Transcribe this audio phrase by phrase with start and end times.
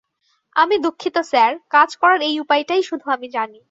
[0.55, 3.59] আমি দুঃখিত স্যার, কাজ করার এই উপায়টাই শুধু আমি জানি।